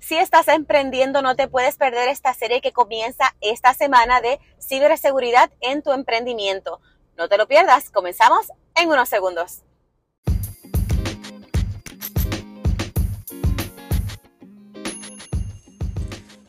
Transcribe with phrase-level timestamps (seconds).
[0.00, 5.50] Si estás emprendiendo, no te puedes perder esta serie que comienza esta semana de ciberseguridad
[5.60, 6.80] en tu emprendimiento.
[7.16, 9.62] No te lo pierdas, comenzamos en unos segundos.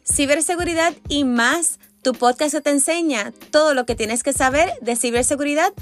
[0.03, 5.73] Ciberseguridad y más, tu podcast te enseña todo lo que tienes que saber de ciberseguridad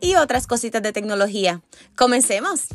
[0.00, 1.62] y otras cositas de tecnología.
[1.96, 2.68] Comencemos.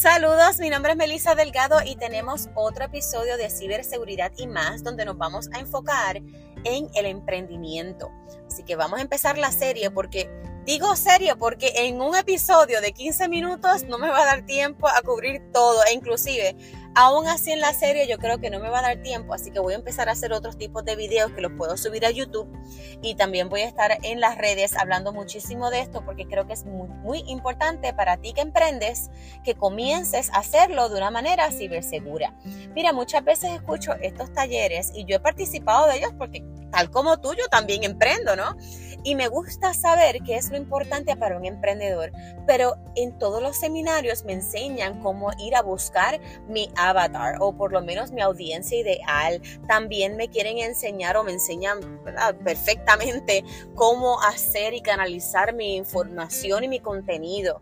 [0.00, 5.04] Saludos, mi nombre es Melissa Delgado y tenemos otro episodio de ciberseguridad y más donde
[5.04, 6.22] nos vamos a enfocar
[6.62, 8.08] en el emprendimiento.
[8.46, 10.30] Así que vamos a empezar la serie porque
[10.64, 14.86] digo serie porque en un episodio de 15 minutos no me va a dar tiempo
[14.86, 16.54] a cubrir todo e inclusive
[16.94, 19.50] Aún así en la serie yo creo que no me va a dar tiempo, así
[19.50, 22.10] que voy a empezar a hacer otros tipos de videos que los puedo subir a
[22.10, 22.48] YouTube
[23.02, 26.54] y también voy a estar en las redes hablando muchísimo de esto porque creo que
[26.54, 29.10] es muy, muy importante para ti que emprendes
[29.44, 32.34] que comiences a hacerlo de una manera cibersegura.
[32.74, 37.18] Mira, muchas veces escucho estos talleres y yo he participado de ellos porque tal como
[37.20, 38.56] tú yo también emprendo, ¿no?
[39.04, 42.10] Y me gusta saber qué es lo importante para un emprendedor,
[42.46, 47.72] pero en todos los seminarios me enseñan cómo ir a buscar mi avatar o por
[47.72, 49.40] lo menos mi audiencia ideal.
[49.66, 51.80] También me quieren enseñar o me enseñan
[52.44, 57.60] perfectamente cómo hacer y canalizar mi información y mi contenido.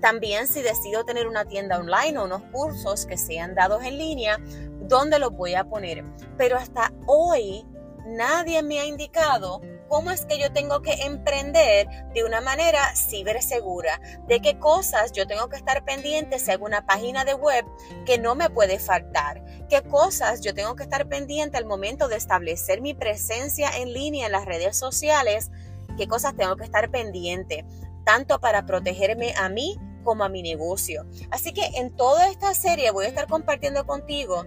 [0.00, 4.38] También si decido tener una tienda online o unos cursos que sean dados en línea,
[4.80, 6.04] ¿dónde los voy a poner?
[6.36, 7.64] Pero hasta hoy
[8.06, 14.00] nadie me ha indicado cómo es que yo tengo que emprender de una manera cibersegura,
[14.26, 17.64] de qué cosas yo tengo que estar pendiente si hago una página de web
[18.06, 22.16] que no me puede faltar, qué cosas yo tengo que estar pendiente al momento de
[22.16, 25.50] establecer mi presencia en línea en las redes sociales,
[25.96, 27.64] qué cosas tengo que estar pendiente,
[28.04, 31.06] tanto para protegerme a mí como a mi negocio.
[31.30, 34.46] Así que en toda esta serie voy a estar compartiendo contigo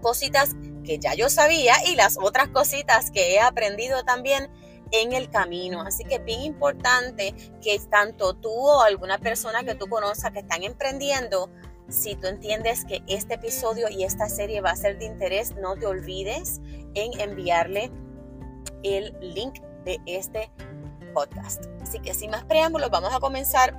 [0.00, 0.50] cositas
[0.84, 4.50] que ya yo sabía y las otras cositas que he aprendido también
[4.92, 5.82] en el camino.
[5.82, 10.40] Así que es bien importante que tanto tú o alguna persona que tú conozcas que
[10.40, 11.50] están emprendiendo,
[11.88, 15.76] si tú entiendes que este episodio y esta serie va a ser de interés, no
[15.76, 16.60] te olvides
[16.94, 17.90] en enviarle
[18.82, 20.50] el link de este
[21.12, 21.66] podcast.
[21.82, 23.78] Así que sin más preámbulos, vamos a comenzar.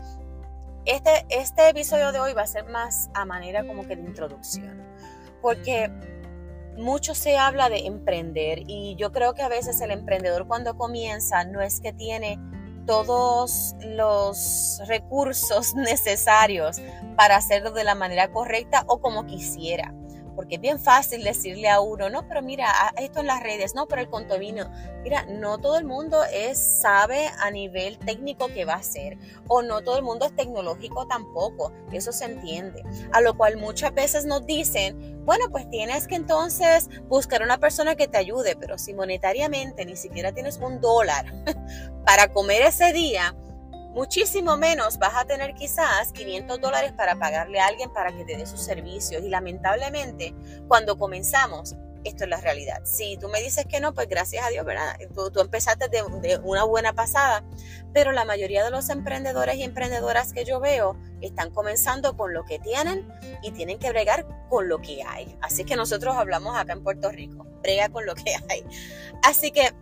[0.85, 4.85] Este, este episodio de hoy va a ser más a manera como que de introducción,
[5.41, 5.90] porque
[6.78, 11.44] mucho se habla de emprender y yo creo que a veces el emprendedor cuando comienza
[11.45, 12.39] no es que tiene
[12.85, 16.81] todos los recursos necesarios
[17.16, 19.94] para hacerlo de la manera correcta o como quisiera
[20.35, 22.67] porque es bien fácil decirle a uno, no, pero mira,
[22.97, 24.69] esto en las redes, no, pero el contenido,
[25.03, 29.17] mira, no todo el mundo es, sabe a nivel técnico qué va a hacer,
[29.47, 33.93] o no todo el mundo es tecnológico tampoco, eso se entiende, a lo cual muchas
[33.93, 38.77] veces nos dicen, bueno, pues tienes que entonces buscar una persona que te ayude, pero
[38.77, 41.25] si monetariamente ni siquiera tienes un dólar
[42.05, 43.35] para comer ese día,
[43.93, 48.37] muchísimo menos vas a tener quizás 500 dólares para pagarle a alguien para que te
[48.37, 49.23] dé sus servicios.
[49.23, 50.33] Y lamentablemente,
[50.67, 52.81] cuando comenzamos, esto es la realidad.
[52.83, 54.97] Si tú me dices que no, pues gracias a Dios, ¿verdad?
[55.13, 57.43] Tú, empezaste de, de, una buena pasada,
[57.93, 62.43] pero la mayoría de los emprendedores y emprendedoras que yo veo están comenzando con lo
[62.43, 63.07] que tienen
[63.41, 65.37] y tienen que bregar con lo que hay.
[65.41, 68.65] Así que nosotros hablamos acá en Puerto Rico, brega con lo que hay.
[69.21, 69.73] Así que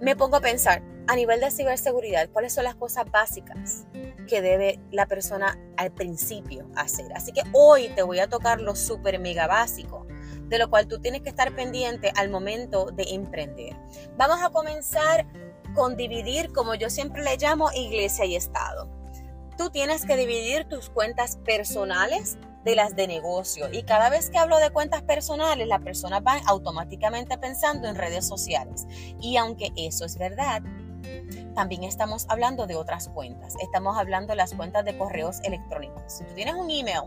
[0.00, 3.86] me pongo a pensar, a nivel de ciberseguridad, cuáles son las cosas básicas
[4.28, 7.12] que debe la persona al principio hacer.
[7.14, 10.06] Así que hoy te voy a tocar lo súper mega básico,
[10.48, 13.76] de lo cual tú tienes que estar pendiente al momento de emprender.
[14.16, 15.26] Vamos a comenzar
[15.74, 18.88] con dividir, como yo siempre le llamo, iglesia y Estado.
[19.56, 23.68] Tú tienes que dividir tus cuentas personales de las de negocio.
[23.72, 28.26] Y cada vez que hablo de cuentas personales, las personas van automáticamente pensando en redes
[28.26, 28.86] sociales.
[29.20, 30.62] Y aunque eso es verdad,
[31.54, 33.54] también estamos hablando de otras cuentas.
[33.60, 36.02] Estamos hablando de las cuentas de correos electrónicos.
[36.06, 37.02] Si tú tienes un email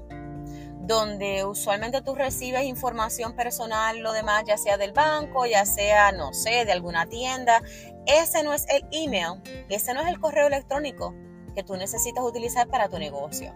[0.82, 6.34] donde usualmente tú recibes información personal, lo demás, ya sea del banco, ya sea, no
[6.34, 7.62] sé, de alguna tienda,
[8.06, 11.14] ese no es el email, ese no es el correo electrónico
[11.56, 13.54] que tú necesitas utilizar para tu negocio.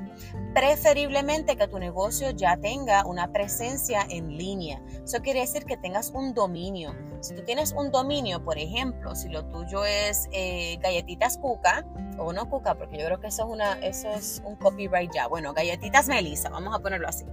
[0.54, 4.82] Preferiblemente que tu negocio ya tenga una presencia en línea.
[5.04, 6.96] Eso quiere decir que tengas un dominio.
[7.20, 11.86] Si tú tienes un dominio, por ejemplo, si lo tuyo es eh, galletitas cuca,
[12.18, 15.28] o no cuca, porque yo creo que eso es, una, eso es un copyright ya.
[15.28, 17.26] Bueno, galletitas melisa, vamos a ponerlo así.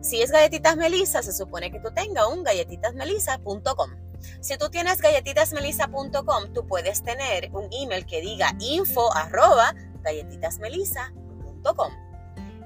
[0.00, 3.90] Si es galletitas melisa, se supone que tú tengas un galletitasmelisa.com.
[4.40, 9.12] Si tú tienes galletitasmelisa.com, tú puedes tener un email que diga info
[10.02, 11.92] galletitasmelisa.com.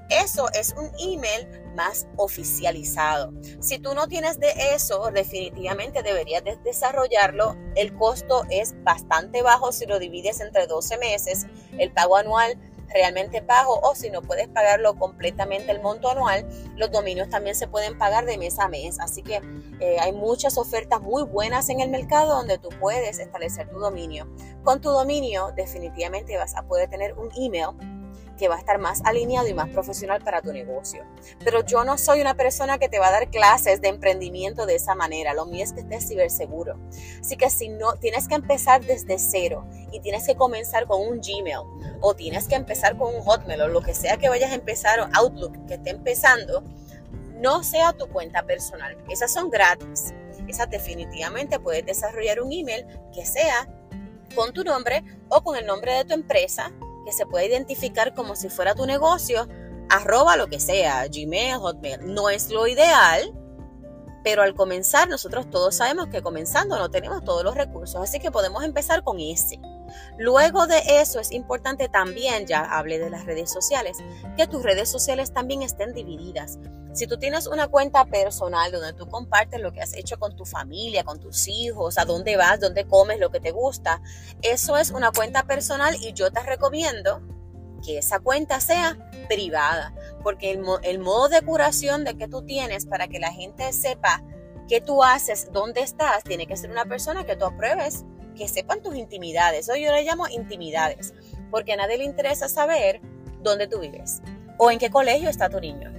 [0.09, 3.33] Eso es un email más oficializado.
[3.59, 7.57] Si tú no tienes de eso, definitivamente deberías desarrollarlo.
[7.75, 11.45] El costo es bastante bajo si lo divides entre 12 meses.
[11.77, 12.57] El pago anual
[12.89, 17.67] realmente bajo o si no puedes pagarlo completamente el monto anual, los dominios también se
[17.67, 18.99] pueden pagar de mes a mes.
[18.99, 19.41] Así que
[19.79, 24.27] eh, hay muchas ofertas muy buenas en el mercado donde tú puedes establecer tu dominio.
[24.63, 27.69] Con tu dominio definitivamente vas a poder tener un email
[28.37, 31.03] que va a estar más alineado y más profesional para tu negocio.
[31.43, 34.75] Pero yo no soy una persona que te va a dar clases de emprendimiento de
[34.75, 35.33] esa manera.
[35.33, 36.79] Lo mío es que estés ciberseguro.
[37.19, 41.19] Así que si no, tienes que empezar desde cero y tienes que comenzar con un
[41.19, 44.55] Gmail o tienes que empezar con un Hotmail o lo que sea que vayas a
[44.55, 46.63] empezar o Outlook que esté empezando,
[47.39, 48.97] no sea tu cuenta personal.
[49.09, 50.13] Esas son gratis.
[50.47, 53.67] Esas definitivamente puedes desarrollar un email que sea
[54.35, 56.71] con tu nombre o con el nombre de tu empresa
[57.07, 59.47] que se puede identificar como si fuera tu negocio,
[59.89, 62.13] arroba lo que sea, Gmail, Hotmail.
[62.13, 63.33] No es lo ideal,
[64.25, 68.29] pero al comenzar nosotros todos sabemos que comenzando no tenemos todos los recursos, así que
[68.29, 69.57] podemos empezar con ese.
[70.17, 73.97] Luego de eso es importante también, ya hablé de las redes sociales,
[74.35, 76.59] que tus redes sociales también estén divididas.
[76.93, 80.45] Si tú tienes una cuenta personal donde tú compartes lo que has hecho con tu
[80.45, 84.01] familia, con tus hijos, a dónde vas, dónde comes, lo que te gusta,
[84.41, 87.21] eso es una cuenta personal y yo te recomiendo
[87.85, 88.97] que esa cuenta sea
[89.27, 89.93] privada,
[90.23, 94.23] porque el, modo de curación de que tú tienes para que la gente sepa
[94.67, 98.05] qué tú haces, dónde estás, tiene que ser una persona que tú apruebes
[98.37, 99.67] que sepan tus intimidades.
[99.69, 101.13] Hoy yo le llamo intimidades,
[101.51, 103.01] porque a nadie le interesa saber
[103.41, 104.21] dónde tú vives
[104.57, 105.93] o en qué colegio está tu niño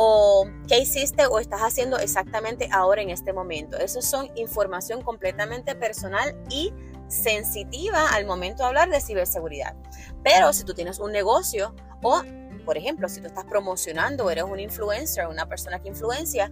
[0.00, 3.76] o qué hiciste o estás haciendo exactamente ahora en este momento.
[3.78, 6.72] Eso son información completamente personal y
[7.08, 9.74] sensitiva al momento de hablar de ciberseguridad.
[10.22, 12.22] Pero si tú tienes un negocio o,
[12.64, 16.48] por ejemplo, si tú estás promocionando, eres un influencer, una persona que influencia,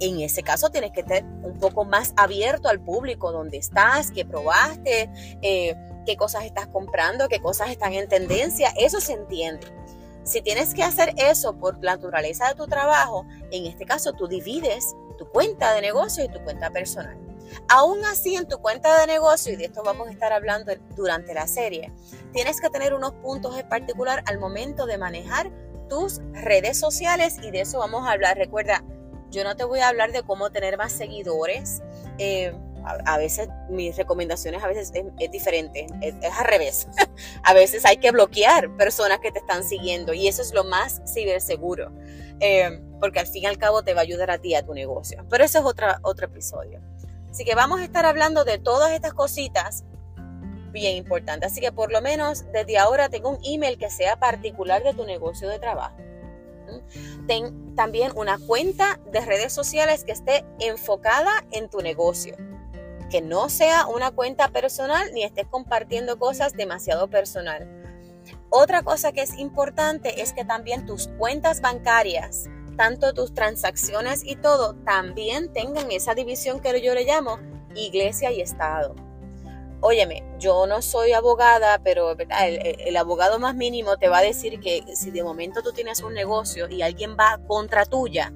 [0.00, 4.24] en ese caso tienes que estar un poco más abierto al público, dónde estás, qué
[4.24, 5.10] probaste,
[5.42, 9.66] eh, qué cosas estás comprando, qué cosas están en tendencia, eso se entiende.
[10.24, 14.28] Si tienes que hacer eso por la naturaleza de tu trabajo, en este caso tú
[14.28, 17.16] divides tu cuenta de negocio y tu cuenta personal.
[17.68, 21.34] Aún así, en tu cuenta de negocio, y de esto vamos a estar hablando durante
[21.34, 21.92] la serie,
[22.32, 25.50] tienes que tener unos puntos en particular al momento de manejar
[25.88, 28.36] tus redes sociales y de eso vamos a hablar.
[28.36, 28.84] Recuerda,
[29.30, 31.82] yo no te voy a hablar de cómo tener más seguidores.
[32.18, 32.52] Eh,
[32.84, 36.88] a, veces mis recomendaciones a veces es, diferente, es, al revés.
[37.42, 41.02] a veces hay que bloquear personas que te están siguiendo y eso es lo más
[41.12, 41.92] ciberseguro,
[42.40, 44.74] eh, porque al fin y al cabo te va a ayudar a ti, a tu
[44.74, 45.24] negocio.
[45.28, 46.80] Pero eso es otra, otro episodio.
[47.30, 49.84] Así que vamos a estar hablando de todas estas cositas
[50.72, 51.52] bien importantes.
[51.52, 55.04] Así que por lo menos desde ahora tengo un email que sea particular de tu
[55.04, 55.96] negocio de trabajo
[57.26, 62.36] Ten también una cuenta de redes sociales que esté enfocada en tu negocio.
[63.10, 67.68] Que no sea una cuenta personal ni estés compartiendo cosas demasiado personal.
[68.50, 72.44] Otra cosa que es importante es que también tus cuentas bancarias,
[72.76, 77.38] tanto tus transacciones y todo, también tengan esa división que yo le llamo
[77.74, 78.94] iglesia y Estado
[79.80, 84.84] óyeme, yo no soy abogada, pero el, abogado más mínimo te va a decir que
[84.94, 88.32] si de momento tú tienes un negocio y alguien va contra tuya,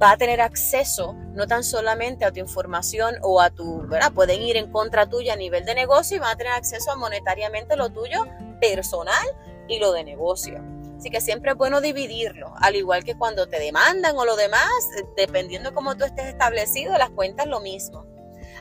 [0.00, 4.12] va a tener acceso no tan solamente a tu información o a tu, ¿verdad?
[4.12, 6.96] Pueden ir en contra tuya a nivel de negocio y van a tener acceso a
[6.96, 8.24] monetariamente lo tuyo
[8.60, 9.26] personal
[9.68, 10.62] y lo de negocio.
[10.98, 14.68] Así que siempre es bueno dividirlo, al igual que cuando te demandan o lo demás,
[15.16, 18.04] dependiendo de cómo tú estés establecido, las cuentas lo mismo.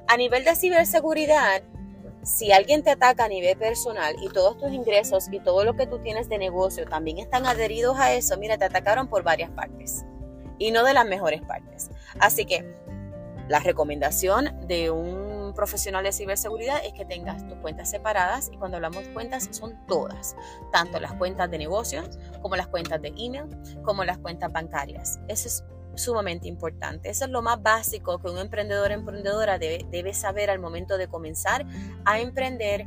[0.07, 1.63] A nivel de ciberseguridad,
[2.27, 5.87] si alguien te ataca a nivel personal y todos tus ingresos y todo lo que
[5.87, 10.03] tú tienes de negocio también están adheridos a eso, mira, te atacaron por varias partes
[10.59, 11.89] y no de las mejores partes.
[12.19, 12.75] Así que
[13.47, 18.75] la recomendación de un profesional de ciberseguridad es que tengas tus cuentas separadas y cuando
[18.75, 20.35] hablamos de cuentas son todas,
[20.73, 23.45] tanto las cuentas de negocios como las cuentas de email,
[23.83, 25.17] como las cuentas bancarias.
[25.29, 25.63] Eso es
[25.97, 27.09] sumamente importante.
[27.09, 30.97] Eso es lo más básico que un emprendedor o emprendedora debe, debe saber al momento
[30.97, 31.65] de comenzar
[32.05, 32.85] a emprender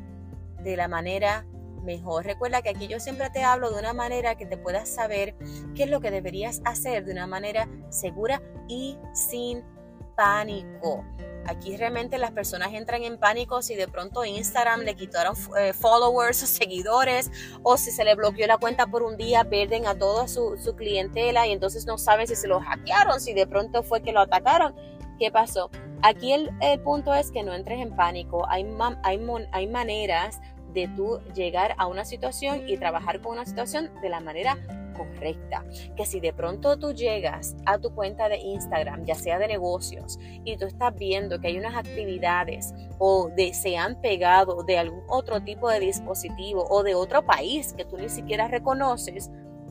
[0.63, 1.47] de la manera
[1.83, 2.25] mejor.
[2.25, 5.35] Recuerda que aquí yo siempre te hablo de una manera que te puedas saber
[5.75, 9.65] qué es lo que deberías hacer de una manera segura y sin
[10.11, 11.05] pánico.
[11.47, 16.43] Aquí realmente las personas entran en pánico si de pronto Instagram le quitaron eh, followers
[16.43, 17.31] o seguidores
[17.63, 20.77] o si se le bloqueó la cuenta por un día, pierden a toda su, su
[20.77, 24.21] clientela y entonces no saben si se lo hackearon, si de pronto fue que lo
[24.21, 24.75] atacaron.
[25.19, 25.71] ¿Qué pasó?
[26.03, 26.51] Aquí el,
[26.83, 28.47] punto es que no entres en pánico.
[28.49, 28.67] Hay,
[29.03, 29.21] hay,
[29.53, 30.41] hay maneras
[30.73, 34.57] de tú llegar a una situación y trabajar con una situación de la manera
[35.01, 35.65] correcta.
[35.97, 40.19] Que si de pronto tú llegas a tu cuenta de Instagram, ya sea de negocios,
[40.45, 45.03] y tú estás viendo que hay unas actividades o de, se han pegado de algún
[45.09, 49.31] otro tipo de dispositivo o de otro país que tú ni siquiera reconoces,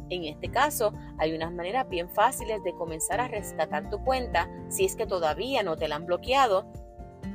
[0.09, 4.85] en este caso, hay unas maneras bien fáciles de comenzar a rescatar tu cuenta si
[4.85, 6.65] es que todavía no te la han bloqueado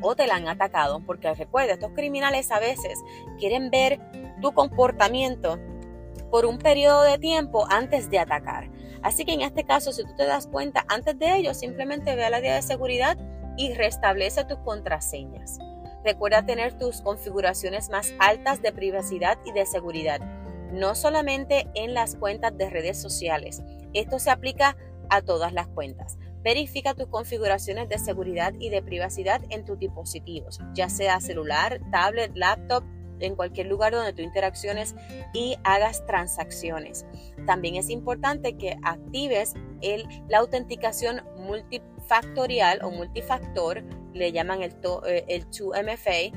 [0.01, 3.01] o te la han atacado, porque recuerda, estos criminales a veces
[3.39, 4.01] quieren ver
[4.41, 5.59] tu comportamiento
[6.31, 8.71] por un periodo de tiempo antes de atacar.
[9.03, 12.29] Así que en este caso, si tú te das cuenta antes de ello, simplemente ve
[12.31, 13.19] la área de seguridad
[13.57, 15.59] y restablece tus contraseñas.
[16.05, 20.21] Recuerda tener tus configuraciones más altas de privacidad y de seguridad,
[20.73, 23.63] no solamente en las cuentas de redes sociales.
[23.93, 24.77] Esto se aplica
[25.09, 26.19] a todas las cuentas.
[26.43, 32.33] Verifica tus configuraciones de seguridad y de privacidad en tus dispositivos, ya sea celular, tablet,
[32.35, 32.85] laptop,
[33.21, 34.95] en cualquier lugar donde tú interacciones
[35.33, 37.07] y hagas transacciones.
[37.47, 39.55] También es importante que actives
[40.29, 44.75] la autenticación multifactorial o multifactor, le llaman el,
[45.07, 46.33] eh, el 2MFA,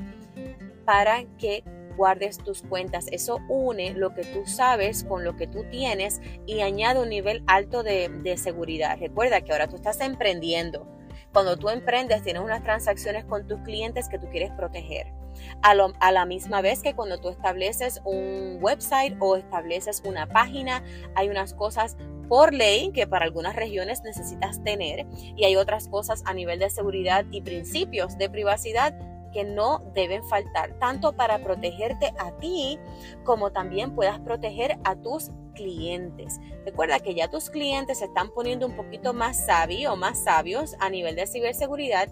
[0.84, 1.64] para que
[1.96, 3.06] guardes tus cuentas.
[3.10, 7.42] Eso une lo que tú sabes con lo que tú tienes y añade un nivel
[7.46, 8.98] alto de, de seguridad.
[8.98, 10.86] Recuerda que ahora tú estás emprendiendo.
[11.32, 15.17] Cuando tú emprendes, tienes unas transacciones con tus clientes que tú quieres proteger
[15.62, 20.82] a, la misma vez que cuando tú estableces un website o estableces una página,
[21.14, 21.96] hay unas cosas
[22.28, 26.70] por ley que para algunas regiones necesitas tener y hay otras cosas a nivel de
[26.70, 28.94] seguridad y principios de privacidad
[29.32, 32.78] que no deben faltar, tanto para protegerte a ti
[33.24, 36.40] como también puedas proteger a tus clientes.
[36.64, 40.76] Recuerda que ya tus clientes se están poniendo un poquito más sabios o más sabios
[40.78, 42.08] a nivel de ciberseguridad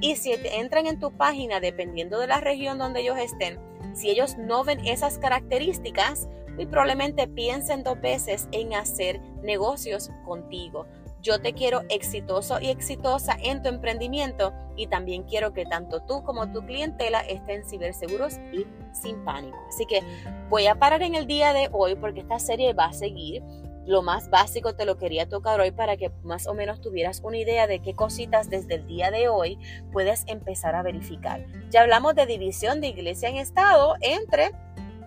[0.00, 3.60] y si entran en tu página, dependiendo de la región donde ellos estén,
[3.94, 10.86] si ellos no ven esas características, muy probablemente piensen dos veces en hacer negocios contigo.
[11.26, 16.22] Yo te quiero exitoso y exitosa en tu emprendimiento y también quiero que tanto tú
[16.22, 19.58] como tu clientela estén ciberseguros y sin pánico.
[19.68, 20.02] Así que
[20.48, 23.42] voy a parar en el día de hoy porque esta serie va a seguir.
[23.86, 27.38] Lo más básico te lo quería tocar hoy para que más o menos tuvieras una
[27.38, 29.58] idea de qué cositas desde el día de hoy
[29.90, 31.44] puedes empezar a verificar.
[31.70, 34.52] Ya hablamos de división de iglesia en estado entre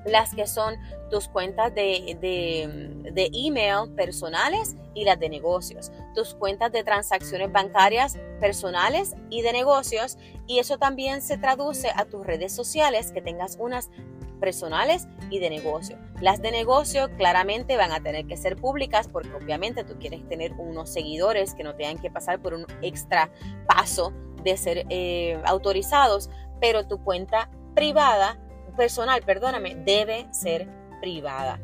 [0.05, 0.75] las que son
[1.09, 8.17] tus cuentas de, de, email personales y las de negocios, tus cuentas de transacciones bancarias
[8.39, 13.57] personales y de negocios, y eso también se traduce a tus redes sociales, que tengas
[13.59, 13.89] unas
[14.39, 15.97] personales y de negocio.
[16.21, 20.53] Las de negocio claramente van a tener que ser públicas porque obviamente tú quieres tener
[20.53, 23.29] unos seguidores que no tengan que pasar por un extra
[23.67, 24.13] paso
[24.43, 26.29] de ser eh, autorizados,
[26.61, 28.37] pero tu cuenta privada
[28.79, 30.65] personal, perdóname, debe ser
[31.01, 31.59] privada.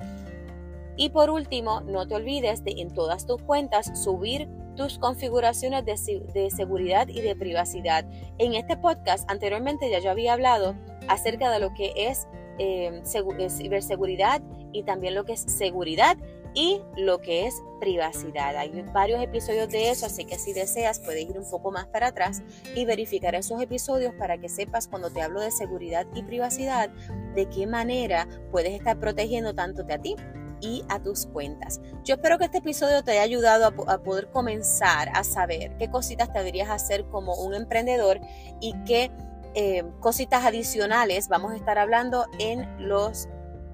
[0.97, 6.49] Y por último, no te olvides de en todas tus cuentas subir tus configuraciones de,
[6.49, 8.05] seguridad y de privacidad.
[8.37, 10.75] En este podcast anteriormente ya yo había hablado
[11.07, 12.27] acerca de lo que es
[12.59, 14.41] eh, eh, ciberseguridad
[14.73, 16.17] y también lo que es seguridad
[16.55, 18.55] y lo que es privacidad.
[18.55, 22.07] Hay varios episodios de eso, así que si deseas puedes ir un poco más para
[22.07, 22.41] atrás
[22.73, 26.89] y verificar esos episodios para que sepas cuando te hablo de seguridad y privacidad,
[27.35, 30.15] de qué manera puedes estar protegiendo tanto a ti
[30.61, 31.81] y a tus cuentas.
[32.03, 36.31] Yo espero que este episodio te haya ayudado a, poder comenzar a saber qué cositas
[36.31, 38.19] te deberías hacer como un emprendedor
[38.61, 39.11] y qué
[39.53, 43.27] eh, cositas adicionales vamos a estar hablando en los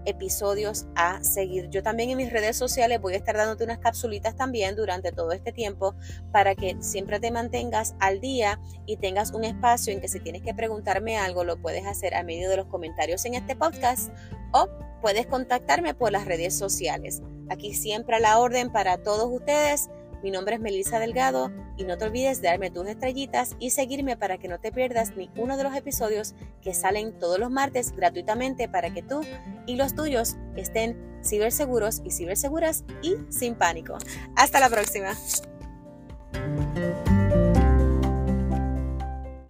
[0.06, 1.70] episodios a seguir.
[1.70, 5.32] Yo también en mis redes sociales voy a estar dándote unas capsulitas también durante todo
[5.32, 5.96] este tiempo
[6.32, 10.42] para que siempre te mantengas al día y tengas un espacio en que si tienes
[10.42, 14.12] que preguntarme algo lo puedes hacer a medio de los comentarios en este podcast
[14.52, 14.68] o
[15.02, 17.22] puedes contactarme por las redes sociales.
[17.50, 19.90] Aquí siempre a la orden para todos ustedes.
[20.24, 24.18] Mi nombre es Melissa Delgado y no te olvides de darme tus estrellitas y seguirme
[24.18, 27.92] para que no te pierdas ni uno de los episodios que salen todos los martes
[27.96, 29.22] gratuitamente para que tú
[29.66, 33.98] y los tuyos estén ciberseguros y ciberseguras y sin pánico.
[34.36, 35.16] Hasta la próxima.